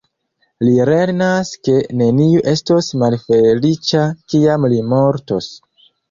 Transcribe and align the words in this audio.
Li 0.67 0.71
lernas 0.89 1.49
ke 1.67 1.75
neniu 1.99 2.39
estos 2.51 2.87
malfeliĉa 3.01 4.01
kiam 4.35 4.65
li 4.73 4.81
mortos. 4.95 5.51